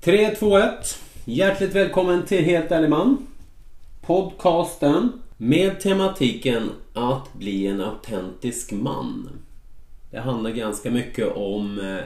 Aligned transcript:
3, 0.00 0.34
2, 0.34 0.58
1. 0.58 1.00
Hjärtligt 1.24 1.74
välkommen 1.74 2.26
till 2.26 2.44
Helt 2.44 2.70
ärlig 2.70 2.90
man. 2.90 3.26
Podcasten 4.00 5.12
med 5.36 5.80
tematiken 5.80 6.70
att 6.94 7.34
bli 7.34 7.66
en 7.66 7.80
autentisk 7.80 8.72
man. 8.72 9.28
Det 10.10 10.20
handlar 10.20 10.50
ganska 10.50 10.90
mycket 10.90 11.36
om 11.36 11.80
eh, 11.80 12.04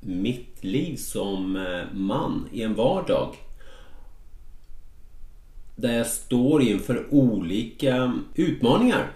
mitt 0.00 0.64
liv 0.64 0.96
som 0.96 1.56
eh, 1.56 1.94
man 1.98 2.48
i 2.52 2.62
en 2.62 2.74
vardag. 2.74 3.34
Där 5.76 5.92
jag 5.92 6.06
står 6.06 6.62
inför 6.62 7.06
olika 7.10 8.12
utmaningar. 8.34 9.10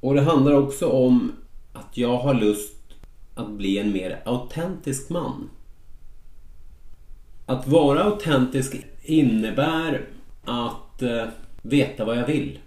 Och 0.00 0.14
det 0.14 0.22
handlar 0.22 0.52
också 0.52 0.88
om 0.88 1.32
att 1.72 1.96
jag 1.96 2.18
har 2.18 2.34
lust 2.34 2.76
att 3.34 3.50
bli 3.50 3.78
en 3.78 3.92
mer 3.92 4.22
autentisk 4.24 5.10
man. 5.10 5.50
Att 7.50 7.68
vara 7.68 8.04
autentisk 8.04 8.76
innebär 9.02 10.06
att 10.44 11.02
eh, 11.02 11.24
veta 11.62 12.04
vad 12.04 12.18
jag 12.18 12.26
vill. 12.26 12.58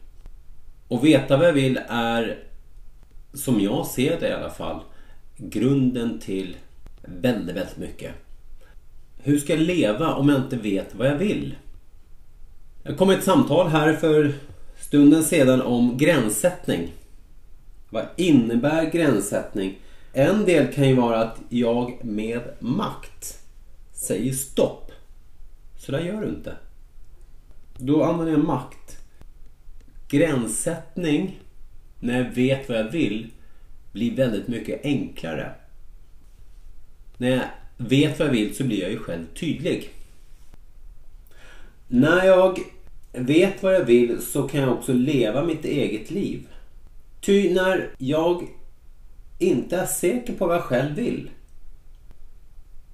Och 0.87 1.05
veta 1.05 1.37
vad 1.37 1.47
jag 1.47 1.53
vill 1.53 1.79
är, 1.87 2.39
som 3.33 3.61
jag 3.61 3.85
ser 3.85 4.19
det 4.19 4.29
i 4.29 4.33
alla 4.33 4.49
fall, 4.49 4.79
grunden 5.37 6.19
till 6.19 6.55
väldigt, 7.01 7.55
väldigt 7.55 7.77
mycket. 7.77 8.11
Hur 9.17 9.39
ska 9.39 9.53
jag 9.53 9.61
leva 9.61 10.13
om 10.13 10.29
jag 10.29 10.37
inte 10.37 10.57
vet 10.57 10.95
vad 10.95 11.07
jag 11.07 11.17
vill? 11.17 11.55
Det 12.83 12.93
kom 12.93 13.09
ett 13.09 13.23
samtal 13.23 13.67
här 13.67 13.93
för 13.93 14.33
stunden 14.79 15.23
sedan 15.23 15.61
om 15.61 15.97
gränssättning. 15.97 16.91
Vad 17.89 18.05
innebär 18.15 18.91
gränssättning? 18.91 19.79
En 20.13 20.45
del 20.45 20.73
kan 20.73 20.89
ju 20.89 20.95
vara 20.95 21.19
att 21.19 21.39
jag 21.49 22.05
med 22.05 22.41
makt 22.59 23.42
säger 24.03 24.33
stopp. 24.33 24.91
Så 25.77 25.91
där 25.91 25.99
gör 25.99 26.21
du 26.21 26.27
inte. 26.27 26.57
Då 27.77 28.03
använder 28.03 28.33
jag 28.33 28.43
makt. 28.43 28.97
Gränssättning, 30.09 31.39
när 31.99 32.23
jag 32.23 32.31
vet 32.31 32.69
vad 32.69 32.77
jag 32.77 32.91
vill, 32.91 33.31
blir 33.91 34.15
väldigt 34.15 34.47
mycket 34.47 34.85
enklare. 34.85 35.51
När 37.17 37.29
jag 37.29 37.43
vet 37.77 38.19
vad 38.19 38.27
jag 38.27 38.33
vill 38.33 38.55
så 38.55 38.63
blir 38.63 38.81
jag 38.81 38.91
ju 38.91 38.97
själv 38.97 39.25
tydlig. 39.33 39.89
När 41.87 42.25
jag 42.25 42.59
vet 43.11 43.63
vad 43.63 43.75
jag 43.75 43.85
vill 43.85 44.21
så 44.21 44.47
kan 44.47 44.61
jag 44.61 44.73
också 44.73 44.93
leva 44.93 45.43
mitt 45.43 45.65
eget 45.65 46.11
liv. 46.11 46.47
Ty 47.21 47.53
när 47.53 47.89
jag 47.97 48.47
inte 49.39 49.77
är 49.77 49.85
säker 49.85 50.33
på 50.33 50.47
vad 50.47 50.55
jag 50.55 50.63
själv 50.63 50.95
vill 50.95 51.29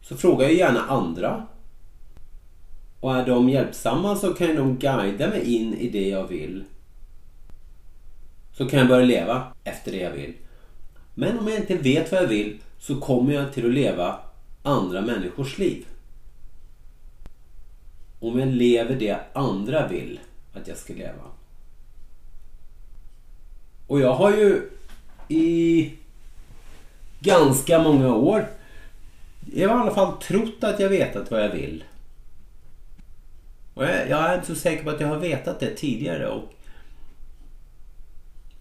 så 0.09 0.17
frågar 0.17 0.45
jag 0.45 0.53
gärna 0.53 0.81
andra. 0.81 1.47
Och 2.99 3.15
är 3.15 3.25
de 3.25 3.49
hjälpsamma 3.49 4.15
så 4.15 4.33
kan 4.33 4.55
de 4.55 4.77
guida 4.77 5.29
mig 5.29 5.55
in 5.55 5.73
i 5.73 5.89
det 5.89 6.09
jag 6.09 6.27
vill. 6.27 6.63
Så 8.53 8.69
kan 8.69 8.79
jag 8.79 8.87
börja 8.87 9.05
leva 9.05 9.43
efter 9.63 9.91
det 9.91 9.97
jag 9.97 10.11
vill. 10.11 10.33
Men 11.13 11.39
om 11.39 11.47
jag 11.47 11.57
inte 11.57 11.75
vet 11.75 12.11
vad 12.11 12.23
jag 12.23 12.27
vill 12.27 12.59
så 12.79 12.99
kommer 12.99 13.33
jag 13.33 13.53
till 13.53 13.65
att 13.65 13.73
leva 13.73 14.19
andra 14.63 15.01
människors 15.01 15.57
liv. 15.57 15.85
Om 18.19 18.39
jag 18.39 18.47
lever 18.47 18.95
det 18.95 19.17
andra 19.33 19.87
vill 19.87 20.19
att 20.53 20.67
jag 20.67 20.77
ska 20.77 20.93
leva. 20.93 21.23
Och 23.87 23.99
jag 23.99 24.13
har 24.13 24.31
ju 24.31 24.69
i 25.27 25.91
ganska 27.19 27.79
många 27.79 28.15
år 28.15 28.58
jag 29.53 29.69
har 29.69 29.77
i 29.77 29.81
alla 29.81 29.95
fall 29.95 30.21
trott 30.21 30.63
att 30.63 30.79
jag 30.79 30.89
vetat 30.89 31.31
vad 31.31 31.43
jag 31.43 31.49
vill. 31.49 31.83
Och 33.73 33.83
jag, 33.83 34.09
jag 34.09 34.29
är 34.29 34.35
inte 34.35 34.47
så 34.47 34.55
säker 34.55 34.83
på 34.83 34.89
att 34.89 35.01
jag 35.01 35.07
har 35.07 35.17
vetat 35.17 35.59
det 35.59 35.75
tidigare. 35.75 36.27
Och 36.27 36.53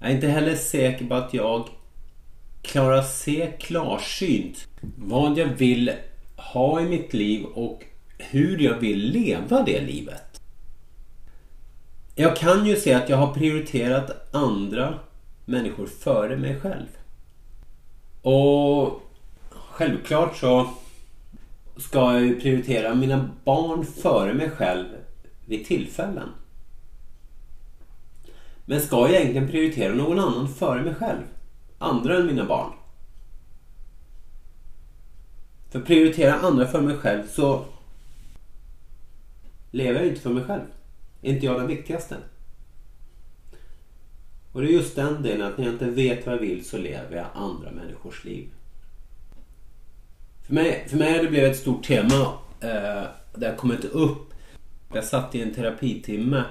jag 0.00 0.10
är 0.10 0.14
inte 0.14 0.28
heller 0.28 0.56
säker 0.56 1.06
på 1.06 1.14
att 1.14 1.34
jag 1.34 1.68
klarar 2.62 3.02
se 3.02 3.52
klarsynt 3.60 4.68
vad 4.96 5.38
jag 5.38 5.46
vill 5.46 5.92
ha 6.36 6.80
i 6.80 6.88
mitt 6.88 7.14
liv 7.14 7.44
och 7.44 7.84
hur 8.18 8.58
jag 8.58 8.78
vill 8.78 9.10
leva 9.10 9.62
det 9.62 9.80
livet. 9.80 10.40
Jag 12.14 12.36
kan 12.36 12.66
ju 12.66 12.76
se 12.76 12.94
att 12.94 13.08
jag 13.08 13.16
har 13.16 13.34
prioriterat 13.34 14.34
andra 14.34 14.98
människor 15.44 15.86
före 15.86 16.36
mig 16.36 16.60
själv. 16.60 16.86
Och 18.22 19.02
självklart 19.78 20.36
så 20.36 20.70
ska 21.76 22.12
jag 22.12 22.22
ju 22.22 22.40
prioritera 22.40 22.94
mina 22.94 23.30
barn 23.44 23.84
före 23.84 24.34
mig 24.34 24.50
själv 24.50 24.86
vid 25.46 25.66
tillfällen. 25.66 26.28
Men 28.64 28.80
ska 28.80 28.96
jag 28.96 29.10
egentligen 29.10 29.48
prioritera 29.48 29.94
någon 29.94 30.18
annan 30.18 30.48
före 30.48 30.82
mig 30.82 30.94
själv? 30.94 31.22
Andra 31.78 32.16
än 32.16 32.26
mina 32.26 32.44
barn? 32.44 32.72
För 35.70 35.80
prioritera 35.80 36.34
andra 36.34 36.66
före 36.66 36.82
mig 36.82 36.96
själv 36.96 37.22
så 37.28 37.64
lever 39.70 40.00
jag 40.00 40.08
inte 40.08 40.20
för 40.20 40.30
mig 40.30 40.44
själv. 40.44 40.64
Är 41.22 41.34
inte 41.34 41.46
jag 41.46 41.60
den 41.60 41.66
viktigaste? 41.66 42.16
Och 44.52 44.60
det 44.60 44.68
är 44.68 44.72
just 44.72 44.96
den 44.96 45.22
delen 45.22 45.46
att 45.46 45.58
när 45.58 45.64
jag 45.64 45.74
inte 45.74 45.90
vet 45.90 46.26
vad 46.26 46.34
jag 46.34 46.40
vill 46.40 46.64
så 46.64 46.78
lever 46.78 47.16
jag 47.16 47.26
andra 47.34 47.70
människors 47.70 48.24
liv. 48.24 48.48
För 50.48 50.54
mig, 50.54 50.84
för 50.88 50.96
mig 50.96 51.12
har 51.12 51.22
det 51.22 51.30
blivit 51.30 51.50
ett 51.50 51.58
stort 51.58 51.84
tema 51.84 52.32
eh, 52.60 53.04
det 53.34 53.46
har 53.46 53.56
kommit 53.56 53.84
upp. 53.84 54.34
Jag 54.92 55.04
satt 55.04 55.34
i 55.34 55.42
en 55.42 55.54
terapitimme 55.54 56.44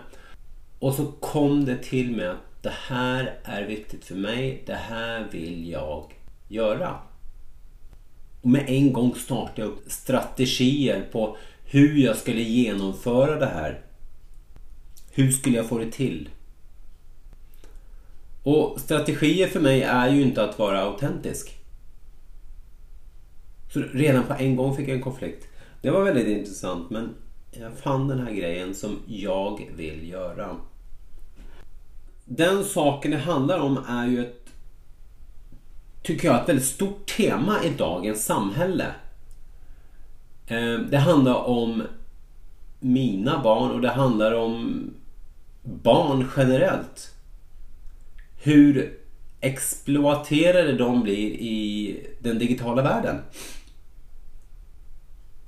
och 0.79 0.93
så 0.93 1.05
kom 1.05 1.65
det 1.65 1.77
till 1.77 2.11
mig 2.11 2.27
att 2.27 2.61
det 2.63 2.73
här 2.87 3.39
är 3.43 3.63
viktigt 3.63 4.05
för 4.05 4.15
mig. 4.15 4.63
Det 4.65 4.75
här 4.75 5.27
vill 5.31 5.69
jag 5.69 6.13
göra. 6.47 6.95
Och 8.41 8.49
med 8.49 8.65
en 8.67 8.93
gång 8.93 9.15
startade 9.15 9.61
jag 9.61 9.67
upp 9.67 9.91
strategier 9.91 11.05
på 11.11 11.37
hur 11.65 11.97
jag 11.97 12.17
skulle 12.17 12.41
genomföra 12.41 13.39
det 13.39 13.45
här. 13.45 13.81
Hur 15.11 15.31
skulle 15.31 15.57
jag 15.57 15.65
få 15.65 15.77
det 15.77 15.91
till? 15.91 16.29
Och 18.43 18.79
strategier 18.79 19.47
för 19.47 19.59
mig 19.59 19.81
är 19.81 20.09
ju 20.09 20.21
inte 20.21 20.43
att 20.43 20.59
vara 20.59 20.81
autentisk. 20.81 21.56
Så 23.73 23.79
redan 23.79 24.23
på 24.23 24.33
en 24.33 24.55
gång 24.55 24.75
fick 24.75 24.87
jag 24.87 24.95
en 24.95 25.03
konflikt. 25.03 25.47
Det 25.81 25.89
var 25.89 26.03
väldigt 26.03 26.27
intressant 26.27 26.89
men 26.89 27.15
jag 27.51 27.73
fann 27.77 28.07
den 28.07 28.19
här 28.19 28.31
grejen 28.31 28.75
som 28.75 28.99
jag 29.07 29.69
vill 29.75 30.09
göra. 30.09 30.55
Den 32.25 32.63
saken 32.63 33.11
det 33.11 33.17
handlar 33.17 33.59
om 33.59 33.77
är 33.87 34.07
ju 34.07 34.21
ett 34.21 34.47
tycker 36.07 36.27
jag 36.27 36.41
ett 36.41 36.49
väldigt 36.49 36.65
stort 36.65 37.05
tema 37.17 37.63
i 37.63 37.69
dagens 37.69 38.25
samhälle. 38.25 38.85
Ehm, 40.47 40.87
det 40.89 40.97
handlar 40.97 41.35
om 41.35 41.83
mina 42.79 43.43
barn 43.43 43.71
och 43.71 43.81
det 43.81 43.89
handlar 43.89 44.33
om 44.33 44.83
barn 45.63 46.27
generellt. 46.37 47.13
Hur 48.43 48.97
exploaterade 49.41 50.73
de 50.73 51.03
blir 51.03 51.31
i 51.31 51.99
den 52.19 52.39
digitala 52.39 52.81
världen 52.81 53.15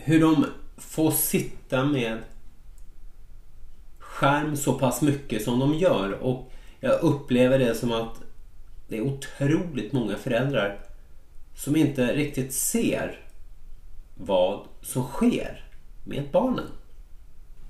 hur 0.03 0.21
de 0.21 0.45
får 0.77 1.11
sitta 1.11 1.85
med 1.85 2.17
skärm 3.99 4.57
så 4.57 4.73
pass 4.73 5.01
mycket 5.01 5.43
som 5.43 5.59
de 5.59 5.73
gör. 5.73 6.11
Och 6.11 6.51
jag 6.79 7.01
upplever 7.01 7.59
det 7.59 7.75
som 7.75 7.91
att 7.91 8.21
det 8.87 8.97
är 8.97 9.01
otroligt 9.01 9.93
många 9.93 10.17
föräldrar 10.17 10.79
som 11.55 11.75
inte 11.75 12.15
riktigt 12.15 12.53
ser 12.53 13.19
vad 14.15 14.65
som 14.81 15.03
sker 15.03 15.66
med 16.03 16.23
barnen. 16.31 16.67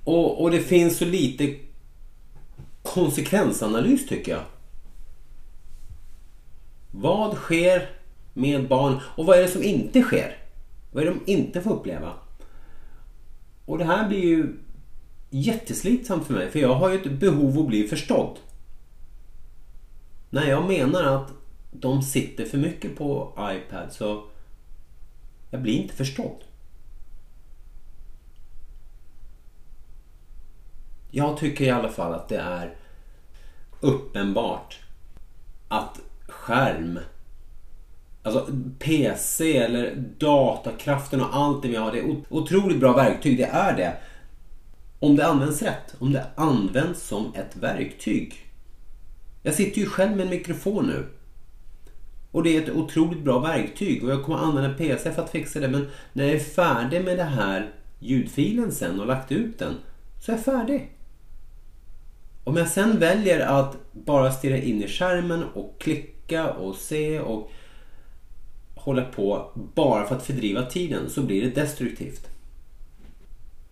Och, 0.04 0.42
och 0.42 0.52
det 0.52 0.60
finns 0.60 0.98
så 0.98 1.06
lite 1.06 1.56
konsekvensanalys 2.84 4.08
tycker 4.08 4.32
jag. 4.32 4.44
Vad 6.92 7.36
sker 7.36 7.90
med 8.34 8.68
barn 8.68 9.00
och 9.04 9.26
vad 9.26 9.38
är 9.38 9.42
det 9.42 9.48
som 9.48 9.64
inte 9.64 10.02
sker? 10.02 10.38
Vad 10.92 11.04
är 11.04 11.08
det 11.08 11.14
de 11.26 11.32
inte 11.32 11.62
får 11.62 11.74
uppleva? 11.74 12.14
Och 13.66 13.78
det 13.78 13.86
här 13.86 14.08
blir 14.08 14.20
ju 14.20 14.58
jätteslitsamt 15.30 16.28
för 16.28 16.34
mig 16.34 16.52
för 16.52 16.60
jag 16.60 16.76
har 16.76 16.90
ju 16.90 16.96
ett 16.96 17.20
behov 17.20 17.60
att 17.60 17.68
bli 17.68 17.88
förstådd. 17.88 18.40
När 20.30 20.50
jag 20.50 20.68
menar 20.68 21.04
att 21.04 21.32
de 21.72 22.02
sitter 22.02 22.46
för 22.46 22.58
mycket 22.58 22.98
på 22.98 23.34
iPad 23.40 23.94
så 23.94 24.24
jag 25.50 25.62
blir 25.62 25.74
inte 25.74 25.94
förstådd. 25.94 26.44
Jag 31.12 31.38
tycker 31.38 31.66
i 31.66 31.70
alla 31.70 31.90
fall 31.90 32.14
att 32.14 32.30
det 32.30 32.38
är 32.38 32.76
uppenbart 33.80 34.80
att 35.68 36.00
skärm 36.28 37.00
Alltså 38.24 38.48
PC 38.80 39.58
eller 39.58 39.96
datakraften 40.18 41.22
och 41.22 41.36
allt 41.36 41.62
det 41.62 41.68
vi 41.68 41.76
har. 41.76 41.92
Det 41.92 42.00
är 42.00 42.16
otroligt 42.30 42.80
bra 42.80 42.94
verktyg, 42.94 43.38
det 43.38 43.46
är 43.46 43.78
det. 43.78 43.94
Om 45.00 45.16
det 45.16 45.28
används 45.28 45.62
rätt. 45.62 45.96
Om 46.00 46.14
det 46.14 46.26
används 46.36 47.08
som 47.08 47.34
ett 47.36 47.56
verktyg. 47.56 48.46
Jag 49.44 49.54
sitter 49.54 49.82
ju 49.82 49.86
själv 49.86 50.12
med 50.12 50.22
en 50.24 50.30
mikrofon 50.30 50.86
nu. 50.86 51.06
Och 52.32 52.44
det 52.44 52.58
är 52.58 52.62
ett 52.62 52.76
otroligt 52.76 53.24
bra 53.24 53.40
verktyg 53.40 54.04
och 54.04 54.10
jag 54.10 54.24
kommer 54.24 54.38
använda 54.38 54.78
PC 54.78 55.12
för 55.12 55.22
att 55.22 55.30
fixa 55.30 55.60
det. 55.60 55.68
Men 55.68 55.88
när 56.14 56.26
jag 56.26 56.34
är 56.34 56.40
färdig 56.40 57.04
med 57.04 57.18
den 57.18 57.28
här 57.28 57.74
ljudfilen 58.00 58.72
sen 58.72 59.00
och 59.00 59.08
lagt 59.08 59.32
ut 59.32 59.60
den 59.60 59.74
så 60.20 60.32
är 60.32 60.36
jag 60.36 60.46
färdig. 60.46 60.92
Om 62.44 62.58
jag 62.58 62.68
sen 62.68 63.00
väljer 63.00 63.40
att 63.40 63.78
bara 63.92 64.32
stirra 64.32 64.58
in 64.58 64.84
i 64.84 64.88
skärmen 64.88 65.44
och 65.54 65.76
klicka 65.80 66.52
och 66.54 66.76
se 66.76 67.20
och 67.20 67.52
hålla 68.80 69.04
på 69.04 69.52
bara 69.76 70.08
för 70.08 70.16
att 70.16 70.26
fördriva 70.26 70.64
tiden 70.64 71.10
så 71.10 71.22
blir 71.22 71.42
det 71.42 71.62
destruktivt. 71.62 72.28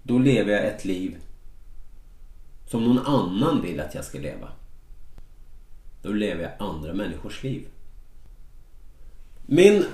Då 0.03 0.17
lever 0.17 0.53
jag 0.53 0.65
ett 0.65 0.85
liv 0.85 1.15
som 2.67 2.83
någon 2.83 2.99
annan 3.05 3.61
vill 3.61 3.79
att 3.79 3.95
jag 3.95 4.05
ska 4.05 4.19
leva. 4.19 4.47
Då 6.01 6.13
lever 6.13 6.43
jag 6.43 6.51
andra 6.67 6.93
människors 6.93 7.43
liv. 7.43 7.67
Min 9.45 9.85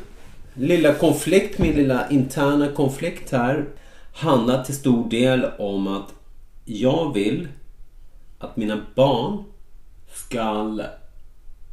lilla 0.54 0.94
konflikt, 0.94 1.60
min 1.60 1.76
lilla 1.76 2.10
interna 2.10 2.68
konflikt 2.68 3.32
här 3.32 3.66
handlar 4.14 4.64
till 4.64 4.76
stor 4.76 5.10
del 5.10 5.46
om 5.58 5.88
att 5.88 6.14
jag 6.66 7.14
vill 7.14 7.48
att 8.40 8.58
mina 8.58 8.86
barn 8.96 9.44
ska 10.14 10.80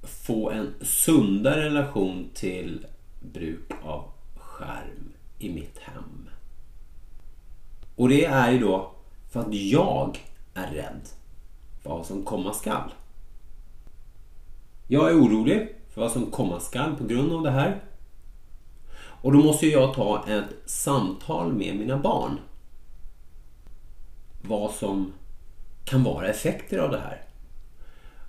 få 0.03 0.51
en 0.51 0.75
sundare 0.81 1.65
relation 1.65 2.29
till 2.35 2.87
bruk 3.21 3.71
av 3.83 4.05
skärm 4.37 5.13
i 5.39 5.49
mitt 5.49 5.79
hem. 5.79 6.29
Och 7.97 8.09
det 8.09 8.25
är 8.25 8.51
ju 8.51 8.59
då 8.59 8.93
för 9.31 9.41
att 9.41 9.55
jag 9.55 10.19
är 10.55 10.73
rädd 10.73 11.09
för 11.83 11.91
vad 11.91 12.07
som 12.07 12.25
komma 12.25 12.53
skall. 12.53 12.95
Jag 14.87 15.11
är 15.11 15.15
orolig 15.15 15.75
för 15.91 16.01
vad 16.01 16.13
som 16.13 16.31
komma 16.31 16.61
skall 16.61 16.97
på 16.97 17.05
grund 17.05 17.33
av 17.33 17.43
det 17.43 17.51
här. 17.51 17.83
Och 19.23 19.33
då 19.33 19.39
måste 19.39 19.67
jag 19.67 19.95
ta 19.95 20.25
ett 20.29 20.71
samtal 20.71 21.53
med 21.53 21.77
mina 21.77 21.99
barn. 21.99 22.39
Vad 24.43 24.71
som 24.71 25.13
kan 25.85 26.05
vara 26.05 26.29
effekter 26.29 26.79
av 26.79 26.91
det 26.91 27.01
här. 27.01 27.23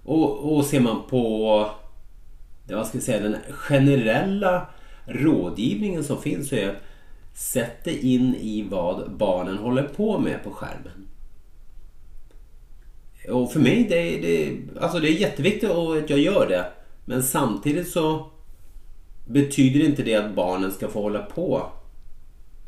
Och, 0.03 0.55
och 0.55 0.65
ser 0.65 0.79
man 0.79 1.01
på 1.09 1.47
vad 2.69 2.88
ska 2.88 2.97
jag 2.97 3.03
säga, 3.03 3.19
den 3.19 3.38
generella 3.51 4.67
rådgivningen 5.06 6.03
som 6.03 6.21
finns 6.21 6.53
är 6.53 6.69
att 6.69 6.75
sätta 7.33 7.92
in 7.92 8.36
i 8.36 8.68
vad 8.69 9.12
barnen 9.12 9.57
håller 9.57 9.83
på 9.83 10.19
med 10.19 10.44
på 10.44 10.51
skärmen. 10.51 11.07
Och 13.30 13.51
för 13.51 13.59
mig 13.59 13.88
det, 13.89 14.18
det, 14.18 14.57
alltså 14.81 15.00
det 15.00 15.07
är 15.07 15.21
jätteviktigt 15.21 15.69
att 15.71 16.09
jag 16.09 16.19
gör 16.19 16.50
det. 16.50 16.71
Men 17.06 17.24
samtidigt 17.24 17.89
så 17.89 18.31
betyder 19.25 19.86
inte 19.86 20.03
det 20.03 20.15
att 20.15 20.36
barnen 20.36 20.71
ska 20.71 20.88
få 20.88 21.01
hålla 21.01 21.21
på 21.21 21.71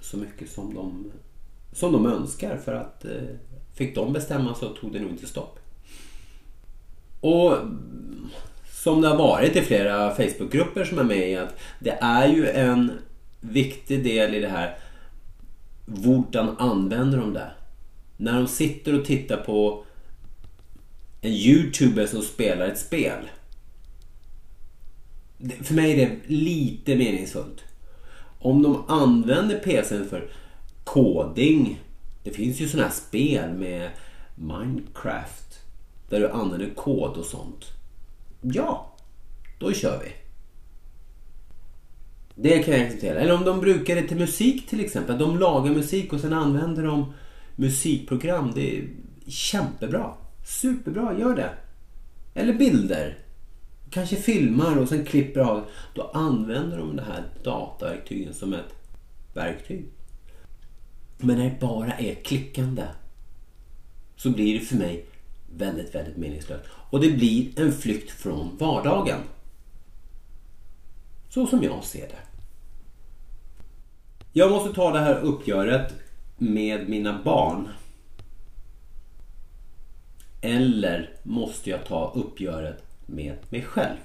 så 0.01 0.17
mycket 0.17 0.49
som 0.49 0.73
de, 0.73 1.11
som 1.71 1.91
de 1.91 2.05
önskar. 2.05 2.57
För 2.57 2.73
att 2.73 3.05
eh, 3.05 3.11
fick 3.73 3.95
de 3.95 4.13
bestämma 4.13 4.55
så 4.55 4.69
tog 4.69 4.93
det 4.93 4.99
nog 4.99 5.11
inte 5.11 5.27
stopp. 5.27 5.59
Och 7.19 7.57
som 8.83 9.01
det 9.01 9.07
har 9.07 9.17
varit 9.17 9.55
i 9.55 9.61
flera 9.61 10.15
Facebookgrupper 10.15 10.85
som 10.85 10.99
är 10.99 11.03
med 11.03 11.29
i 11.29 11.35
att 11.35 11.59
det 11.79 11.97
är 12.01 12.27
ju 12.27 12.47
en 12.47 12.91
viktig 13.41 14.03
del 14.03 14.35
i 14.35 14.39
det 14.39 14.47
här. 14.47 14.77
Hvordan 15.85 16.57
använder 16.57 17.17
de 17.17 17.33
det? 17.33 17.51
När 18.17 18.33
de 18.33 18.47
sitter 18.47 18.99
och 18.99 19.05
tittar 19.05 19.37
på 19.37 19.83
en 21.21 21.31
youtuber 21.31 22.05
som 22.05 22.21
spelar 22.21 22.65
ett 22.67 22.79
spel. 22.79 23.29
För 25.61 25.73
mig 25.73 25.91
är 25.91 25.97
det 25.97 26.17
lite 26.27 26.95
meningsfullt. 26.95 27.63
Om 28.39 28.61
de 28.61 28.83
använder 28.87 29.59
PCn 29.59 30.09
för 30.09 30.31
koding. 30.83 31.81
Det 32.23 32.31
finns 32.31 32.59
ju 32.59 32.67
sådana 32.67 32.87
här 32.87 32.95
spel 32.95 33.53
med 33.53 33.89
Minecraft. 34.35 35.59
Där 36.09 36.19
du 36.19 36.29
använder 36.29 36.69
kod 36.75 37.17
och 37.17 37.25
sånt. 37.25 37.65
Ja, 38.43 38.95
då 39.59 39.73
kör 39.73 39.99
vi. 40.03 40.11
Det 42.35 42.63
kan 42.63 42.73
jag 42.73 42.83
acceptera. 42.83 43.19
Eller 43.19 43.33
om 43.33 43.43
de 43.43 43.59
brukar 43.59 43.95
det 43.95 44.07
till 44.07 44.17
musik 44.17 44.67
till 44.67 44.79
exempel. 44.79 45.17
De 45.17 45.39
lagar 45.39 45.73
musik 45.73 46.13
och 46.13 46.19
sen 46.19 46.33
använder 46.33 46.83
de 46.83 47.13
musikprogram. 47.55 48.51
Det 48.55 48.77
är 48.77 48.89
kämpebra. 49.27 50.13
Superbra, 50.45 51.19
gör 51.19 51.35
det. 51.35 51.49
Eller 52.33 52.53
bilder. 52.53 53.17
Kanske 53.89 54.15
filmar 54.15 54.77
och 54.77 54.89
sen 54.89 55.05
klipper 55.05 55.39
av. 55.39 55.65
Då 55.95 56.11
använder 56.13 56.77
de 56.77 56.95
det 56.95 57.03
här 57.03 57.23
dataverktygen 57.43 58.33
som 58.33 58.53
ett 58.53 58.75
verktyg. 59.33 59.85
Men 61.17 61.37
när 61.37 61.43
det 61.43 61.59
bara 61.59 61.93
är 61.93 62.15
klickande 62.15 62.83
så 64.15 64.29
blir 64.29 64.59
det 64.59 64.65
för 64.65 64.75
mig 64.75 65.05
väldigt, 65.57 65.95
väldigt 65.95 66.17
meningslöst. 66.17 66.63
Och 66.89 67.01
det 67.01 67.11
blir 67.11 67.59
en 67.59 67.71
flykt 67.71 68.11
från 68.11 68.57
vardagen. 68.57 69.19
Så 71.29 71.47
som 71.47 71.63
jag 71.63 71.83
ser 71.83 72.07
det. 72.07 72.19
Jag 74.33 74.51
måste 74.51 74.73
ta 74.73 74.91
det 74.91 74.99
här 74.99 75.19
uppgöret 75.19 75.93
med 76.37 76.89
mina 76.89 77.23
barn. 77.23 77.69
Eller 80.41 81.09
måste 81.23 81.69
jag 81.69 81.85
ta 81.85 82.11
uppgöret 82.15 82.83
med 83.05 83.37
mig 83.49 83.61
själv? 83.61 83.97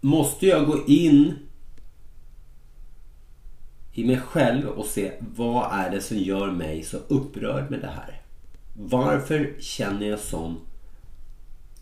Måste 0.00 0.46
jag 0.46 0.66
gå 0.66 0.86
in 0.86 1.34
i 3.92 4.04
mig 4.04 4.20
själv 4.20 4.68
och 4.68 4.86
se 4.86 5.12
vad 5.20 5.72
är 5.72 5.90
det 5.90 6.00
som 6.00 6.16
gör 6.18 6.50
mig 6.50 6.82
så 6.82 6.96
upprörd 7.08 7.70
med 7.70 7.80
det 7.80 7.92
här? 7.96 8.20
Varför 8.74 9.54
känner 9.60 10.06
jag 10.06 10.18
sån 10.18 10.60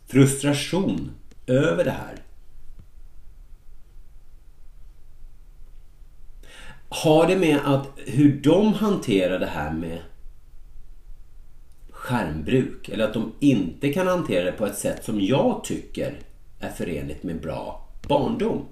frustration 0.06 1.10
över 1.46 1.84
det 1.84 1.90
här? 1.90 2.22
Har 6.88 7.26
det 7.26 7.36
med 7.36 7.58
att 7.64 7.88
hur 7.96 8.40
de 8.42 8.74
hanterar 8.74 9.38
det 9.38 9.46
här 9.46 9.72
med 9.72 9.98
skärmbruk 11.90 12.88
eller 12.88 13.04
att 13.04 13.14
de 13.14 13.32
inte 13.40 13.92
kan 13.92 14.06
hantera 14.06 14.44
det 14.44 14.52
på 14.52 14.66
ett 14.66 14.78
sätt 14.78 15.04
som 15.04 15.20
jag 15.20 15.64
tycker 15.64 16.18
är 16.60 16.70
förenligt 16.70 17.22
med 17.22 17.40
bra 17.40 17.88
barndom? 18.08 18.66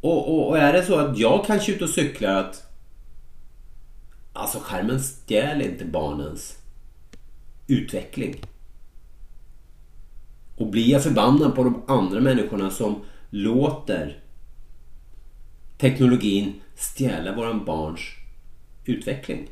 Och, 0.00 0.34
och, 0.34 0.48
och, 0.48 0.58
är 0.58 0.72
det 0.72 0.82
så 0.82 0.98
att 0.98 1.18
jag 1.18 1.44
kanske 1.46 1.72
är 1.72 1.74
ute 1.74 1.84
och 1.84 1.90
cyklar 1.90 2.34
att 2.34 2.68
Alltså 4.38 4.58
skärmen 4.58 5.00
stjäl 5.00 5.62
inte 5.62 5.84
barnens 5.84 6.58
utveckling. 7.66 8.34
Och 10.56 10.66
blir 10.66 10.90
jag 10.90 11.02
förbannad 11.02 11.54
på 11.54 11.64
de 11.64 11.82
andra 11.86 12.20
människorna 12.20 12.70
som 12.70 13.04
låter 13.30 14.20
teknologin 15.78 16.60
stjäla 16.76 17.34
våra 17.34 17.54
barns 17.54 18.00
utveckling. 18.84 19.48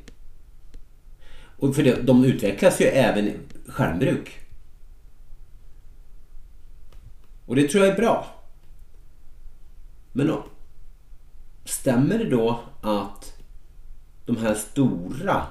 Och 1.58 1.74
för 1.74 1.82
det, 1.82 2.02
de 2.02 2.24
utvecklas 2.24 2.80
ju 2.80 2.84
även 2.84 3.28
i 3.28 3.36
skärmbruk. 3.66 4.38
Och 7.46 7.56
det 7.56 7.68
tror 7.68 7.84
jag 7.84 7.94
är 7.94 7.98
bra. 7.98 8.35
Men 10.16 10.36
stämmer 11.64 12.18
det 12.18 12.30
då 12.30 12.60
att 12.80 13.32
de 14.26 14.36
här 14.36 14.54
stora 14.54 15.46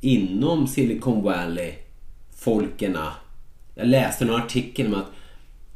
inom 0.00 0.66
Silicon 0.66 1.22
Valley 1.22 1.74
folkerna. 2.36 3.12
Jag 3.74 3.86
läste 3.86 4.24
en 4.24 4.34
artikel 4.34 4.86
om 4.86 4.94
att 4.94 5.06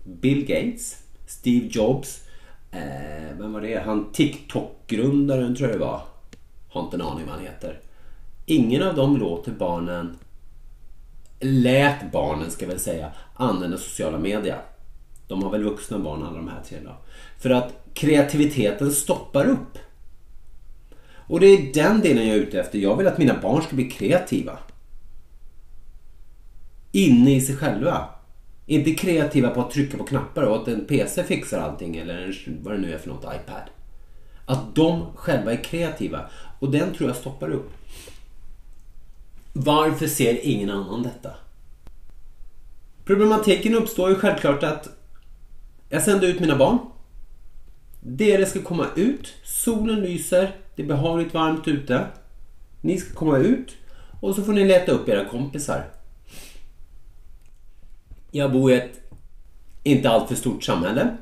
Bill 0.04 0.46
Gates, 0.46 1.02
Steve 1.26 1.66
Jobs, 1.70 2.24
eh, 2.70 3.38
vem 3.38 3.52
var 3.52 3.60
det? 3.60 3.82
Han 3.84 4.12
TikTok-grundaren 4.12 5.56
tror 5.56 5.68
jag 5.68 5.78
det 5.78 5.84
var. 5.84 6.02
Har 6.68 6.84
inte 6.84 6.96
en 6.96 7.02
aning 7.02 7.26
vad 7.26 7.34
han 7.34 7.44
heter. 7.44 7.80
Ingen 8.46 8.82
av 8.82 8.94
dem 8.94 9.16
låter 9.16 9.52
barnen, 9.52 10.18
lät 11.40 12.12
barnen 12.12 12.50
ska 12.50 12.64
jag 12.64 12.70
väl 12.70 12.80
säga, 12.80 13.12
använda 13.34 13.76
sociala 13.76 14.18
medier. 14.18 14.60
De 15.28 15.42
har 15.42 15.50
väl 15.50 15.64
vuxna 15.64 15.98
barn 15.98 16.22
alla 16.22 16.36
de 16.36 16.48
här 16.48 16.62
tre 16.68 16.78
då. 16.84 16.96
För 17.38 17.50
att 17.50 17.85
kreativiteten 17.96 18.92
stoppar 18.92 19.46
upp. 19.46 19.78
Och 21.16 21.40
det 21.40 21.46
är 21.46 21.74
den 21.74 22.00
delen 22.00 22.26
jag 22.26 22.36
är 22.36 22.40
ute 22.40 22.60
efter. 22.60 22.78
Jag 22.78 22.96
vill 22.96 23.06
att 23.06 23.18
mina 23.18 23.40
barn 23.40 23.62
ska 23.62 23.76
bli 23.76 23.90
kreativa. 23.90 24.58
inne 26.92 27.36
i 27.36 27.40
sig 27.40 27.56
själva. 27.56 28.08
Inte 28.66 28.94
kreativa 28.94 29.50
på 29.50 29.60
att 29.60 29.70
trycka 29.70 29.98
på 29.98 30.04
knappar 30.04 30.42
och 30.42 30.56
att 30.56 30.68
en 30.68 30.84
PC 30.84 31.24
fixar 31.24 31.60
allting 31.60 31.96
eller 31.96 32.22
en, 32.22 32.34
vad 32.62 32.74
det 32.74 32.78
nu 32.78 32.94
är 32.94 32.98
för 32.98 33.08
något, 33.08 33.24
iPad. 33.24 33.62
Att 34.46 34.74
de 34.74 35.06
själva 35.14 35.52
är 35.52 35.64
kreativa. 35.64 36.30
Och 36.58 36.70
den 36.70 36.94
tror 36.94 37.10
jag 37.10 37.16
stoppar 37.16 37.50
upp. 37.50 37.72
Varför 39.52 40.06
ser 40.06 40.46
ingen 40.46 40.70
annan 40.70 41.02
detta? 41.02 41.30
Problematiken 43.04 43.74
uppstår 43.74 44.10
ju 44.10 44.16
självklart 44.16 44.62
att 44.62 44.88
jag 45.88 46.02
sänder 46.02 46.28
ut 46.28 46.40
mina 46.40 46.56
barn. 46.56 46.78
Det 48.08 48.36
det 48.36 48.46
ska 48.46 48.62
komma 48.62 48.86
ut, 48.96 49.34
solen 49.44 50.00
lyser, 50.00 50.56
det 50.74 50.82
är 50.82 50.86
behagligt 50.86 51.34
varmt 51.34 51.68
ute. 51.68 52.06
Ni 52.80 52.98
ska 52.98 53.14
komma 53.14 53.38
ut 53.38 53.76
och 54.20 54.34
så 54.34 54.42
får 54.42 54.52
ni 54.52 54.64
leta 54.64 54.92
upp 54.92 55.08
era 55.08 55.24
kompisar. 55.24 55.84
Jag 58.30 58.52
bor 58.52 58.72
i 58.72 58.74
ett 58.74 59.00
inte 59.82 60.10
alltför 60.10 60.34
stort 60.34 60.64
samhälle. 60.64 61.16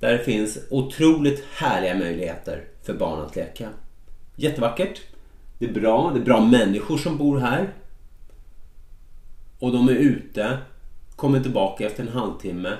Där 0.00 0.12
det 0.12 0.24
finns 0.24 0.58
otroligt 0.70 1.44
härliga 1.54 1.94
möjligheter 1.94 2.64
för 2.82 2.94
barn 2.94 3.20
att 3.20 3.36
leka. 3.36 3.68
Jättevackert. 4.36 5.00
Det 5.58 5.66
är 5.66 5.72
bra, 5.72 6.10
det 6.14 6.20
är 6.20 6.24
bra 6.24 6.40
människor 6.40 6.98
som 6.98 7.18
bor 7.18 7.38
här. 7.38 7.72
Och 9.58 9.72
de 9.72 9.88
är 9.88 9.94
ute, 9.94 10.58
kommer 11.16 11.40
tillbaka 11.40 11.86
efter 11.86 12.02
en 12.02 12.12
halvtimme. 12.12 12.72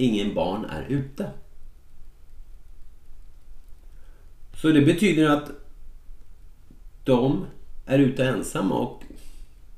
Ingen 0.00 0.34
barn 0.34 0.64
är 0.64 0.86
ute. 0.88 1.30
Så 4.54 4.68
det 4.68 4.80
betyder 4.80 5.30
att 5.30 5.50
de 7.04 7.46
är 7.86 7.98
ute 7.98 8.24
ensamma 8.24 8.74
och 8.78 9.02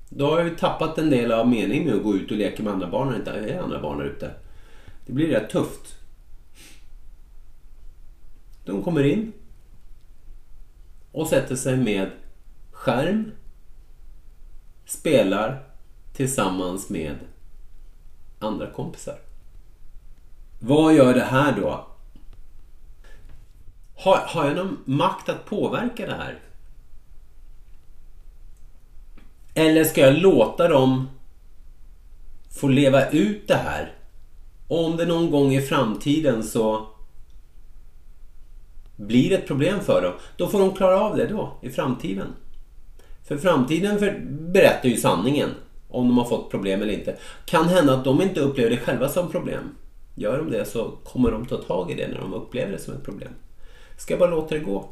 då 0.09 0.31
har 0.31 0.39
jag 0.39 0.49
ju 0.49 0.57
tappat 0.57 0.99
en 0.99 1.11
del 1.11 1.33
av 1.33 1.49
meningen 1.49 1.85
med 1.85 1.95
att 1.95 2.03
gå 2.03 2.17
ut 2.17 2.31
och 2.31 2.37
leka 2.37 2.63
med 2.63 2.73
andra 2.73 2.91
barn 2.91 3.07
när 3.07 3.13
det 3.13 3.19
inte 3.19 3.55
är 3.55 3.63
andra 3.63 3.83
barn 3.83 3.99
där 3.99 4.05
ute. 4.05 4.35
Det 5.07 5.13
blir 5.13 5.29
rätt 5.29 5.51
tufft. 5.51 5.99
De 8.65 8.83
kommer 8.83 9.03
in 9.05 9.33
och 11.13 11.27
sätter 11.27 11.57
sig 11.57 11.77
med 11.77 12.11
skärm, 12.73 13.33
spelar 14.87 15.65
tillsammans 16.13 16.91
med 16.91 17.17
andra 18.39 18.71
kompisar. 18.71 19.32
Vad 20.65 20.95
gör 20.95 21.15
det 21.15 21.25
här 21.25 21.61
då? 21.61 21.87
Har, 23.97 24.17
har 24.17 24.47
jag 24.47 24.57
någon 24.57 24.79
makt 24.85 25.29
att 25.29 25.45
påverka 25.45 26.07
det 26.07 26.15
här? 26.15 26.39
Eller 29.55 29.85
ska 29.85 30.01
jag 30.01 30.19
låta 30.19 30.69
dem 30.69 31.09
få 32.51 32.69
leva 32.69 33.11
ut 33.11 33.49
det 33.49 33.55
här? 33.55 33.95
Och 34.69 34.85
om 34.85 34.97
det 34.97 35.07
någon 35.07 35.31
gång 35.31 35.55
i 35.55 35.61
framtiden 35.61 36.43
så 36.43 36.87
blir 38.97 39.31
det 39.31 39.37
ett 39.37 39.47
problem 39.47 39.81
för 39.81 40.03
dem, 40.03 40.13
då 40.37 40.49
får 40.49 40.59
de 40.59 40.75
klara 40.75 41.01
av 41.01 41.17
det 41.17 41.27
då, 41.27 41.59
i 41.63 41.71
framtiden. 41.71 42.29
För 43.25 43.37
framtiden 43.37 43.99
för, 43.99 44.21
berättar 44.29 44.89
ju 44.89 44.97
sanningen 44.97 45.51
om 45.89 46.09
de 46.09 46.19
har 46.19 46.25
fått 46.25 46.51
problem 46.51 46.83
eller 46.83 46.93
inte. 46.93 47.17
Kan 47.45 47.69
hända 47.69 47.95
att 47.95 48.05
de 48.05 48.23
inte 48.23 48.41
upplever 48.41 48.71
det 48.71 48.77
själva 48.77 49.09
som 49.09 49.31
problem. 49.31 49.77
Gör 50.15 50.39
de 50.39 50.51
det 50.51 50.65
så 50.65 50.91
kommer 51.05 51.31
de 51.31 51.47
ta 51.47 51.57
tag 51.57 51.91
i 51.91 51.95
det 51.95 52.09
när 52.09 52.19
de 52.19 52.35
upplever 52.35 52.73
det 52.73 52.79
som 52.79 52.95
ett 52.95 53.05
problem. 53.05 53.33
Ska 53.97 54.13
jag 54.13 54.21
bara 54.21 54.31
låta 54.31 54.55
det 54.55 54.61
gå. 54.61 54.89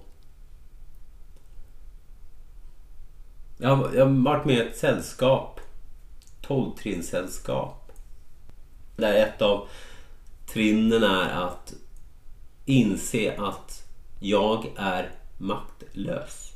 Jag 3.59 3.77
har, 3.77 3.95
jag 3.95 4.07
har 4.07 4.25
varit 4.25 4.45
med 4.45 4.57
i 4.57 4.61
ett 4.61 4.77
sällskap. 4.77 5.61
Tolvtrinssällskap. 6.41 7.93
Där 8.97 9.15
ett 9.15 9.43
av 9.43 9.69
trinnen 10.47 11.03
är 11.03 11.47
att 11.47 11.75
inse 12.65 13.35
att 13.39 13.87
jag 14.21 14.73
är 14.77 15.11
maktlös. 15.39 16.53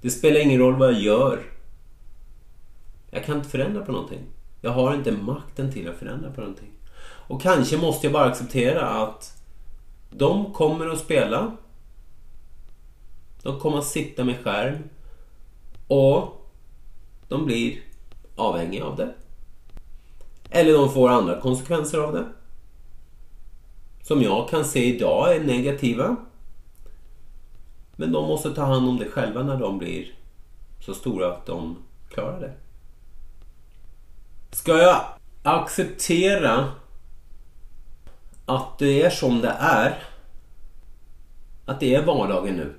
Det 0.00 0.10
spelar 0.10 0.40
ingen 0.40 0.60
roll 0.60 0.74
vad 0.74 0.92
jag 0.92 1.00
gör. 1.00 1.42
Jag 3.10 3.24
kan 3.24 3.36
inte 3.36 3.48
förändra 3.48 3.84
på 3.84 3.92
någonting. 3.92 4.22
Jag 4.66 4.72
har 4.72 4.94
inte 4.94 5.12
makten 5.12 5.72
till 5.72 5.88
att 5.88 5.96
förändra 5.96 6.30
på 6.30 6.40
någonting. 6.40 6.70
Och 7.00 7.42
kanske 7.42 7.78
måste 7.78 8.06
jag 8.06 8.12
bara 8.12 8.24
acceptera 8.24 8.88
att 8.88 9.42
de 10.10 10.52
kommer 10.52 10.88
att 10.88 10.98
spela. 10.98 11.56
De 13.42 13.60
kommer 13.60 13.78
att 13.78 13.86
sitta 13.86 14.24
med 14.24 14.44
skärm. 14.44 14.78
Och 15.86 16.46
de 17.28 17.46
blir 17.46 17.78
avhängiga 18.36 18.84
av 18.84 18.96
det. 18.96 19.14
Eller 20.50 20.72
de 20.72 20.90
får 20.90 21.08
andra 21.08 21.40
konsekvenser 21.40 21.98
av 21.98 22.12
det. 22.12 22.26
Som 24.02 24.22
jag 24.22 24.48
kan 24.48 24.64
se 24.64 24.96
idag 24.96 25.36
är 25.36 25.40
negativa. 25.40 26.16
Men 27.96 28.12
de 28.12 28.28
måste 28.28 28.54
ta 28.54 28.64
hand 28.64 28.88
om 28.88 28.96
det 28.96 29.08
själva 29.08 29.42
när 29.42 29.56
de 29.56 29.78
blir 29.78 30.14
så 30.80 30.94
stora 30.94 31.32
att 31.32 31.46
de 31.46 31.76
klarar 32.08 32.40
det. 32.40 32.65
Ska 34.56 34.78
jag 34.78 35.04
acceptera 35.42 36.72
att 38.46 38.78
det 38.78 39.02
är 39.02 39.10
som 39.10 39.40
det 39.40 39.56
är? 39.60 40.02
Att 41.64 41.80
det 41.80 41.94
är 41.94 42.02
vardagen 42.02 42.56
nu? 42.56 42.74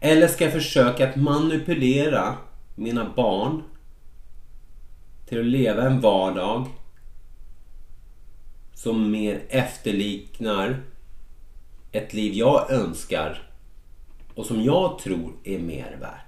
Eller 0.00 0.28
ska 0.28 0.44
jag 0.44 0.52
försöka 0.52 1.08
att 1.08 1.16
manipulera 1.16 2.36
mina 2.74 3.12
barn 3.16 3.62
till 5.26 5.40
att 5.40 5.46
leva 5.46 5.82
en 5.82 6.00
vardag 6.00 6.66
som 8.74 9.10
mer 9.10 9.42
efterliknar 9.48 10.82
ett 11.92 12.12
liv 12.14 12.32
jag 12.32 12.70
önskar 12.70 13.50
och 14.34 14.46
som 14.46 14.62
jag 14.62 14.98
tror 14.98 15.32
är 15.44 15.58
mer 15.58 15.96
värt. 16.00 16.23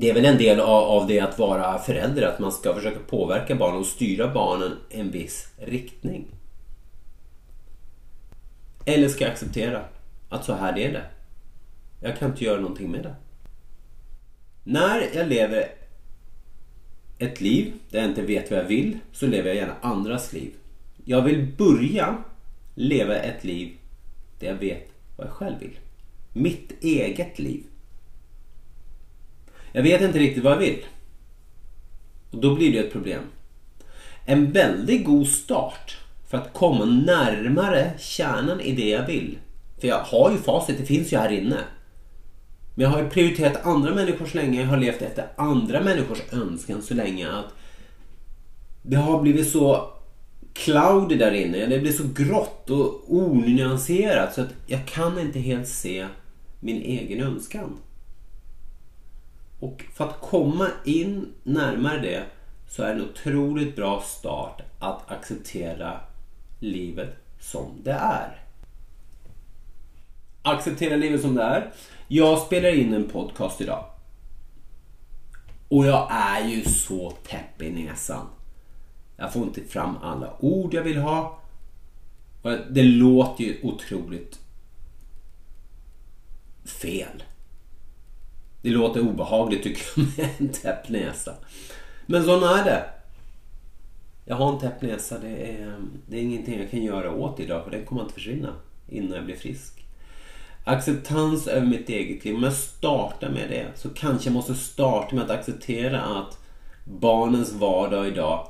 Det 0.00 0.10
är 0.10 0.14
väl 0.14 0.24
en 0.24 0.38
del 0.38 0.60
av 0.60 1.06
det 1.06 1.20
att 1.20 1.38
vara 1.38 1.78
förälder, 1.78 2.22
att 2.22 2.38
man 2.38 2.52
ska 2.52 2.74
försöka 2.74 2.98
påverka 2.98 3.54
barnen 3.54 3.80
och 3.80 3.86
styra 3.86 4.34
barnen 4.34 4.76
i 4.90 5.00
en 5.00 5.10
viss 5.10 5.48
riktning. 5.56 6.26
Eller 8.84 9.08
ska 9.08 9.24
jag 9.24 9.32
acceptera 9.32 9.84
att 10.28 10.44
så 10.44 10.54
här 10.54 10.78
är 10.78 10.92
det. 10.92 11.04
Jag 12.00 12.18
kan 12.18 12.30
inte 12.30 12.44
göra 12.44 12.60
någonting 12.60 12.90
med 12.90 13.02
det. 13.02 13.14
När 14.64 15.08
jag 15.14 15.28
lever 15.28 15.68
ett 17.18 17.40
liv 17.40 17.72
där 17.90 18.00
jag 18.00 18.08
inte 18.08 18.22
vet 18.22 18.50
vad 18.50 18.60
jag 18.60 18.64
vill 18.64 18.98
så 19.12 19.26
lever 19.26 19.48
jag 19.48 19.56
gärna 19.56 19.76
andras 19.80 20.32
liv. 20.32 20.52
Jag 21.04 21.22
vill 21.22 21.52
börja 21.58 22.16
leva 22.74 23.16
ett 23.16 23.44
liv 23.44 23.76
där 24.40 24.46
jag 24.46 24.54
vet 24.54 24.88
vad 25.16 25.26
jag 25.26 25.34
själv 25.34 25.58
vill. 25.60 25.78
Mitt 26.32 26.72
eget 26.84 27.38
liv. 27.38 27.62
Jag 29.72 29.82
vet 29.82 30.02
inte 30.02 30.18
riktigt 30.18 30.44
vad 30.44 30.52
jag 30.52 30.58
vill. 30.58 30.78
Och 32.30 32.38
då 32.38 32.54
blir 32.54 32.72
det 32.72 32.78
ett 32.78 32.92
problem. 32.92 33.22
En 34.26 34.52
väldigt 34.52 35.04
god 35.04 35.28
start 35.28 35.98
för 36.30 36.38
att 36.38 36.52
komma 36.52 36.84
närmare 36.84 37.90
kärnan 37.98 38.60
i 38.60 38.72
det 38.72 38.88
jag 38.88 39.06
vill. 39.06 39.38
För 39.80 39.88
jag 39.88 39.98
har 39.98 40.30
ju 40.30 40.36
facit, 40.38 40.78
det 40.78 40.84
finns 40.86 41.12
ju 41.12 41.16
här 41.16 41.32
inne. 41.32 41.58
Men 42.74 42.84
jag 42.84 42.90
har 42.90 43.02
ju 43.02 43.10
prioriterat 43.10 43.66
andra 43.66 43.94
människor 43.94 44.26
så 44.26 44.36
länge. 44.36 44.60
Jag 44.60 44.68
har 44.68 44.76
levt 44.76 45.02
efter 45.02 45.26
andra 45.36 45.80
människors 45.80 46.18
önskan 46.32 46.82
så 46.82 46.94
länge 46.94 47.30
att 47.30 47.54
det 48.82 48.96
har 48.96 49.22
blivit 49.22 49.50
så 49.50 49.92
cloudy 50.54 51.16
där 51.16 51.32
inne. 51.32 51.66
Det 51.66 51.78
blir 51.78 51.92
så 51.92 52.04
grått 52.14 52.70
och 52.70 53.14
onyanserat 53.14 54.34
så 54.34 54.40
att 54.40 54.54
jag 54.66 54.86
kan 54.86 55.18
inte 55.18 55.38
helt 55.38 55.68
se 55.68 56.06
min 56.60 56.82
egen 56.82 57.20
önskan. 57.20 57.78
Och 59.62 59.84
för 59.94 60.04
att 60.04 60.20
komma 60.20 60.68
in 60.84 61.32
närmare 61.42 62.00
det 62.00 62.24
så 62.68 62.82
är 62.82 62.94
det 62.94 63.00
en 63.00 63.10
otroligt 63.10 63.76
bra 63.76 64.00
start 64.00 64.62
att 64.78 65.10
acceptera 65.10 66.00
livet 66.60 67.16
som 67.40 67.80
det 67.82 67.92
är. 67.92 68.42
Acceptera 70.42 70.96
livet 70.96 71.20
som 71.20 71.34
det 71.34 71.42
är. 71.42 71.72
Jag 72.08 72.38
spelar 72.38 72.68
in 72.68 72.94
en 72.94 73.08
podcast 73.08 73.60
idag. 73.60 73.84
Och 75.68 75.86
jag 75.86 76.08
är 76.10 76.48
ju 76.48 76.64
så 76.64 77.10
täpp 77.10 77.62
i 77.62 77.70
näsan. 77.70 78.26
Jag 79.16 79.32
får 79.32 79.42
inte 79.42 79.60
fram 79.60 79.96
alla 80.02 80.36
ord 80.40 80.74
jag 80.74 80.82
vill 80.82 80.98
ha. 80.98 81.38
Det 82.70 82.82
låter 82.82 83.44
ju 83.44 83.58
otroligt 83.62 84.38
fel. 86.64 87.22
Det 88.62 88.70
låter 88.70 89.00
obehagligt 89.00 89.62
tycker 89.62 89.82
jag 89.96 90.06
med 90.18 90.28
en 90.38 90.48
täpp 90.48 90.88
näsa. 90.88 91.34
Men 92.06 92.24
sån 92.24 92.42
är 92.42 92.64
det. 92.64 92.84
Jag 94.24 94.36
har 94.36 94.52
en 94.52 94.58
täpp 94.58 94.82
näsa. 94.82 95.18
Det 95.18 95.28
är, 95.28 95.74
det 96.06 96.18
är 96.18 96.22
ingenting 96.22 96.60
jag 96.60 96.70
kan 96.70 96.82
göra 96.82 97.12
åt 97.12 97.40
idag 97.40 97.64
för 97.64 97.70
den 97.70 97.84
kommer 97.84 98.02
inte 98.02 98.14
försvinna 98.14 98.54
innan 98.88 99.16
jag 99.16 99.24
blir 99.24 99.36
frisk. 99.36 99.84
Acceptans 100.64 101.46
över 101.46 101.66
mitt 101.66 101.88
eget 101.88 102.24
liv. 102.24 102.34
Om 102.34 102.42
jag 102.42 102.52
startar 102.52 103.30
med 103.30 103.48
det 103.50 103.66
så 103.74 103.88
kanske 103.88 104.28
jag 104.28 104.34
måste 104.34 104.54
starta 104.54 105.14
med 105.14 105.24
att 105.24 105.30
acceptera 105.30 106.00
att 106.02 106.38
barnens 106.84 107.52
vardag 107.52 108.08
idag 108.08 108.48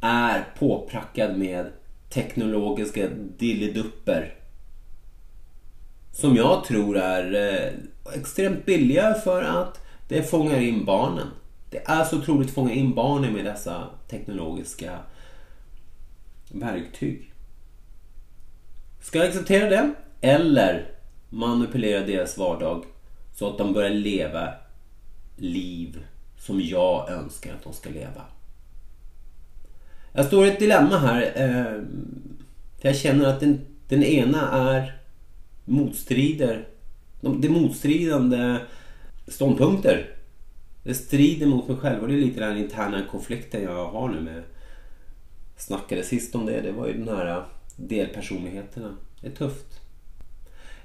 är 0.00 0.44
påprackad 0.58 1.38
med 1.38 1.66
teknologiska 2.10 3.08
dilledupper. 3.38 4.34
Som 6.12 6.36
jag 6.36 6.64
tror 6.64 6.96
är 6.96 7.34
eh, 7.34 7.72
extremt 8.14 8.66
billiga 8.66 9.14
för 9.14 9.42
att 9.42 9.80
det 10.08 10.22
fångar 10.22 10.60
in 10.60 10.84
barnen. 10.84 11.26
Det 11.70 11.82
är 11.84 12.04
så 12.04 12.18
otroligt 12.18 12.48
att 12.48 12.54
fånga 12.54 12.72
in 12.72 12.94
barnen 12.94 13.32
med 13.32 13.44
dessa 13.44 13.84
teknologiska 14.08 14.98
verktyg. 16.48 17.32
Ska 19.00 19.18
jag 19.18 19.28
acceptera 19.28 19.70
det? 19.70 19.94
Eller 20.20 20.90
manipulera 21.28 22.06
deras 22.06 22.38
vardag 22.38 22.84
så 23.34 23.50
att 23.50 23.58
de 23.58 23.72
börjar 23.72 23.90
leva 23.90 24.54
liv 25.36 26.04
som 26.38 26.60
jag 26.60 27.10
önskar 27.10 27.54
att 27.54 27.64
de 27.64 27.72
ska 27.72 27.90
leva. 27.90 28.22
Jag 30.12 30.26
står 30.26 30.46
i 30.46 30.48
ett 30.48 30.58
dilemma 30.58 30.98
här. 30.98 31.32
Eh, 31.36 31.82
jag 32.80 32.96
känner 32.96 33.26
att 33.26 33.40
den, 33.40 33.60
den 33.88 34.02
ena 34.02 34.50
är 34.50 35.00
motstrider. 35.64 36.68
Det 37.22 37.48
är 37.48 37.50
motstridande 37.50 38.58
ståndpunkter. 39.28 40.16
Det 40.82 40.94
strider 40.94 41.46
mot 41.46 41.68
mig 41.68 41.76
själv 41.76 42.02
och 42.02 42.08
det 42.08 42.14
är 42.14 42.18
lite 42.18 42.40
den 42.40 42.56
interna 42.56 43.02
konflikten 43.10 43.62
jag 43.62 43.86
har 43.86 44.08
nu 44.08 44.20
med 44.20 44.42
snackade 45.56 46.02
sist 46.02 46.34
om 46.34 46.46
det. 46.46 46.60
Det 46.60 46.72
var 46.72 46.86
ju 46.86 46.92
den 46.92 47.16
här 47.16 47.36
äh, 47.36 47.42
delpersonligheterna. 47.76 48.96
Det 49.20 49.26
är 49.26 49.30
tufft. 49.30 49.80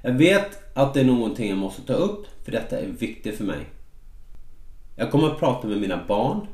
Jag 0.02 0.14
vet 0.14 0.78
att 0.78 0.94
det 0.94 1.00
är 1.00 1.06
någonting 1.06 1.50
jag 1.50 1.58
måste 1.58 1.82
ta 1.82 1.94
upp 1.94 2.28
för 2.44 2.52
detta 2.52 2.80
är 2.80 2.88
viktigt 2.88 3.38
för 3.38 3.44
mig. 3.44 3.66
Jag 4.96 5.12
kommer 5.12 5.28
att 5.28 5.40
prata 5.40 5.68
med 5.68 5.82
mina 5.82 6.06
barn 6.08 6.48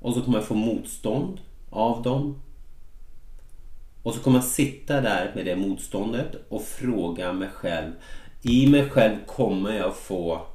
och 0.00 0.14
så 0.14 0.20
kommer 0.20 0.38
jag 0.38 0.46
få 0.46 0.54
motstånd 0.54 1.40
av 1.70 2.02
dem. 2.02 2.42
Och 4.02 4.14
så 4.14 4.20
kommer 4.20 4.36
jag 4.36 4.44
sitta 4.44 5.00
där 5.00 5.32
med 5.34 5.44
det 5.44 5.56
motståndet 5.56 6.34
och 6.48 6.62
fråga 6.62 7.32
mig 7.32 7.48
själv. 7.48 7.92
I 8.46 8.66
mig 8.66 8.90
själv 8.90 9.16
kommer 9.26 9.72
jag 9.72 9.96
få 9.96 10.46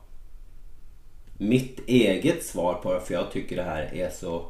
mitt 1.38 1.79
eget 1.88 2.46
svar 2.46 2.74
på 2.74 2.89
varför 2.89 3.13
jag 3.13 3.31
tycker 3.31 3.55
det 3.55 3.63
här 3.63 3.93
är 3.93 4.10
så 4.10 4.46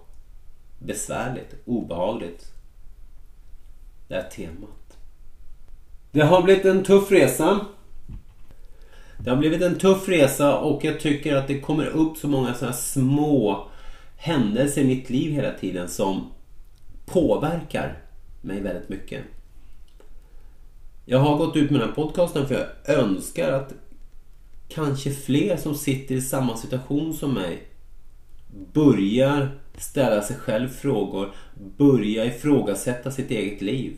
besvärligt, 0.80 1.56
obehagligt. 1.66 2.46
Det 4.08 4.16
här 4.16 4.30
temat. 4.30 4.98
Det 6.12 6.22
har 6.22 6.42
blivit 6.42 6.66
en 6.66 6.84
tuff 6.84 7.12
resa. 7.12 7.66
Det 9.18 9.30
har 9.30 9.38
blivit 9.38 9.62
en 9.62 9.80
tuff 9.80 10.10
resa 10.10 10.60
och 10.60 10.84
jag 10.84 11.00
tycker 11.00 11.36
att 11.36 11.48
det 11.48 11.60
kommer 11.60 11.86
upp 11.86 12.18
så 12.18 12.28
många 12.28 12.54
sådana 12.54 12.74
små 12.74 13.68
händelser 14.18 14.82
i 14.82 14.86
mitt 14.86 15.10
liv 15.10 15.32
hela 15.32 15.52
tiden 15.52 15.90
som 15.90 16.32
påverkar 17.06 17.98
mig 18.42 18.62
väldigt 18.62 18.90
mycket. 18.90 19.24
Jag 21.12 21.20
har 21.20 21.38
gått 21.38 21.56
ut 21.56 21.72
med 21.72 21.80
den 21.80 21.90
här 21.90 21.96
podcasten 21.96 22.48
för 22.48 22.56
jag 22.56 22.96
önskar 22.98 23.52
att 23.52 23.74
kanske 24.68 25.12
fler 25.12 25.58
som 25.58 25.76
sitter 25.76 26.16
i 26.16 26.22
samma 26.22 26.58
situation 26.58 27.14
som 27.14 27.34
mig 27.34 27.68
börjar 28.74 29.60
ställa 29.78 30.22
sig 30.22 30.36
själv 30.36 30.70
frågor, 30.70 31.32
börja 31.78 32.26
ifrågasätta 32.26 33.12
sitt 33.12 33.32
eget 33.32 33.62
liv. 33.62 33.98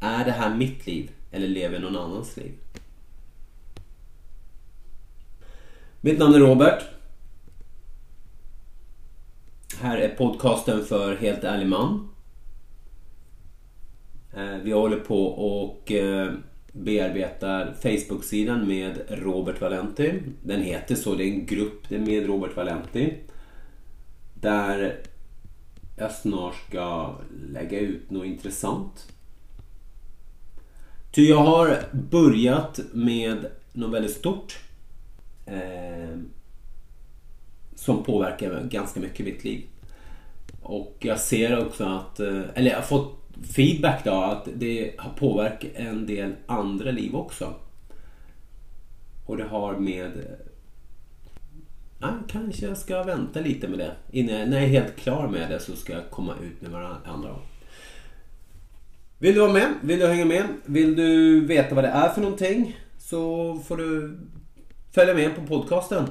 Är 0.00 0.24
det 0.24 0.30
här 0.30 0.54
mitt 0.54 0.86
liv 0.86 1.10
eller 1.30 1.48
lever 1.48 1.74
jag 1.74 1.82
någon 1.82 1.96
annans 1.96 2.36
liv? 2.36 2.52
Mitt 6.00 6.18
namn 6.18 6.34
är 6.34 6.38
Robert. 6.38 6.82
Här 9.80 9.98
är 9.98 10.08
podcasten 10.08 10.84
för 10.84 11.16
Helt 11.16 11.44
ärlig 11.44 11.66
man. 11.66 12.08
Eh, 14.36 14.56
vi 14.62 14.72
håller 14.72 15.00
på 15.00 15.26
och 15.26 15.92
eh, 15.92 16.32
bearbetar 16.72 17.74
Facebook-sidan 17.82 18.68
med 18.68 18.98
Robert 19.08 19.60
Valenti. 19.60 20.12
Den 20.42 20.62
heter 20.62 20.94
så, 20.94 21.14
det 21.14 21.24
är 21.24 21.32
en 21.32 21.46
grupp 21.46 21.90
med 21.90 22.26
Robert 22.26 22.56
Valenti. 22.56 23.14
Där 24.34 24.96
jag 25.96 26.12
snart 26.12 26.54
ska 26.68 27.14
lägga 27.52 27.80
ut 27.80 28.10
något 28.10 28.26
intressant. 28.26 29.12
Ty 31.12 31.28
jag 31.28 31.44
har 31.44 31.78
börjat 31.92 32.80
med 32.92 33.46
något 33.72 33.94
väldigt 33.94 34.16
stort. 34.16 34.58
Eh, 35.46 36.18
som 37.74 38.04
påverkar 38.04 38.64
ganska 38.70 39.00
mycket 39.00 39.26
mitt 39.26 39.44
liv. 39.44 39.66
Och 40.62 40.96
jag 41.00 41.20
ser 41.20 41.66
också 41.66 41.84
att, 41.84 42.20
eh, 42.20 42.42
eller 42.54 42.70
jag 42.70 42.76
har 42.76 42.82
fått 42.82 43.17
feedback 43.42 44.04
då 44.04 44.10
att 44.10 44.48
det 44.54 44.94
har 44.98 45.10
påverkat 45.10 45.70
en 45.74 46.06
del 46.06 46.32
andra 46.46 46.90
liv 46.90 47.16
också. 47.16 47.54
Och 49.26 49.36
det 49.36 49.44
har 49.44 49.76
med... 49.76 50.10
Ja, 52.00 52.08
kanske 52.28 52.66
jag 52.66 52.78
ska 52.78 53.02
vänta 53.02 53.40
lite 53.40 53.68
med 53.68 53.78
det. 53.78 53.92
Innan, 54.10 54.50
när 54.50 54.56
jag 54.56 54.64
är 54.64 54.68
helt 54.68 54.96
klar 54.96 55.28
med 55.28 55.50
det 55.50 55.60
så 55.60 55.76
ska 55.76 55.92
jag 55.92 56.10
komma 56.10 56.34
ut 56.42 56.62
med 56.62 56.70
varandra. 56.70 57.36
Vill 59.18 59.34
du 59.34 59.40
vara 59.40 59.52
med? 59.52 59.74
Vill 59.82 59.98
du 59.98 60.06
hänga 60.06 60.24
med? 60.24 60.44
Vill 60.64 60.96
du 60.96 61.40
veta 61.46 61.74
vad 61.74 61.84
det 61.84 61.88
är 61.88 62.08
för 62.08 62.20
någonting? 62.20 62.76
Så 62.98 63.54
får 63.58 63.76
du 63.76 64.18
följa 64.94 65.14
med 65.14 65.34
på 65.36 65.42
podcasten. 65.42 66.04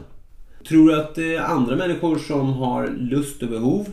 Tror 0.68 0.90
du 0.90 1.02
att 1.02 1.16
det 1.16 1.36
är 1.36 1.42
andra 1.42 1.76
människor 1.76 2.18
som 2.18 2.54
har 2.54 2.88
lust 2.88 3.44
och 3.44 3.50
behov 3.50 3.88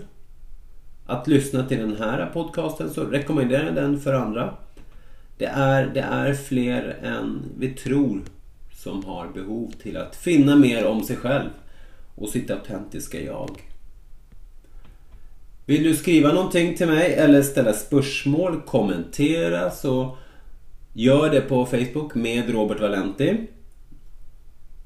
att 1.06 1.28
lyssna 1.28 1.66
till 1.66 1.78
den 1.78 1.96
här 1.96 2.26
podcasten 2.26 2.90
så 2.90 3.04
rekommenderar 3.04 3.64
jag 3.64 3.74
den 3.74 4.00
för 4.00 4.12
andra. 4.14 4.54
Det 5.38 5.46
är, 5.46 5.86
det 5.86 6.00
är 6.00 6.34
fler 6.34 6.98
än 7.02 7.42
vi 7.58 7.70
tror 7.70 8.22
som 8.72 9.04
har 9.04 9.28
behov 9.28 9.72
till 9.82 9.96
att 9.96 10.16
finna 10.16 10.56
mer 10.56 10.86
om 10.86 11.04
sig 11.04 11.16
själv 11.16 11.50
och 12.14 12.28
sitt 12.28 12.50
autentiska 12.50 13.20
jag. 13.20 13.50
Vill 15.66 15.82
du 15.82 15.94
skriva 15.94 16.32
någonting 16.32 16.76
till 16.76 16.86
mig 16.86 17.14
eller 17.14 17.42
ställa 17.42 17.72
spörsmål, 17.72 18.60
kommentera 18.60 19.70
så 19.70 20.16
gör 20.92 21.30
det 21.30 21.40
på 21.40 21.66
Facebook 21.66 22.14
med 22.14 22.50
Robert 22.50 22.80
Valenti. 22.80 23.36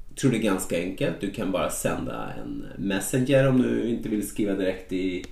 Jag 0.09 0.17
tror 0.17 0.31
det 0.31 0.37
är 0.37 0.41
ganska 0.41 0.77
enkelt. 0.77 1.15
Du 1.21 1.31
kan 1.31 1.51
bara 1.51 1.69
sända 1.69 2.33
en 2.43 2.65
messenger 2.77 3.47
om 3.47 3.61
du 3.61 3.89
inte 3.89 4.09
vill 4.09 4.27
skriva 4.27 4.53
direkt 4.53 4.93
i 4.93 5.25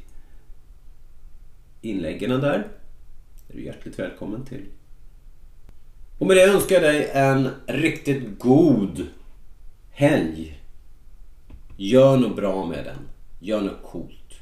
inläggen 1.89 2.31
där. 2.41 2.67
är 3.49 3.53
du 3.53 3.63
hjärtligt 3.63 3.99
välkommen 3.99 4.45
till. 4.45 4.65
Och 6.17 6.27
med 6.27 6.37
det 6.37 6.43
önskar 6.43 6.75
jag 6.75 6.83
dig 6.83 7.09
en 7.13 7.49
riktigt 7.67 8.39
god 8.39 9.07
helg. 9.89 10.61
Gör 11.77 12.17
något 12.17 12.35
bra 12.35 12.65
med 12.65 12.85
den. 12.85 13.07
Gör 13.39 13.61
något 13.61 13.83
coolt. 13.83 14.33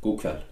God 0.00 0.20
kväll. 0.20 0.42